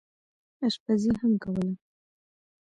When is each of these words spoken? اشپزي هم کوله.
اشپزي 0.65 1.11
هم 1.21 1.31
کوله. 1.43 1.69